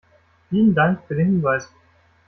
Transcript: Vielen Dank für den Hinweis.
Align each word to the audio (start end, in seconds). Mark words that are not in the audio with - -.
Vielen 0.49 0.73
Dank 0.73 1.03
für 1.07 1.13
den 1.13 1.27
Hinweis. 1.27 1.69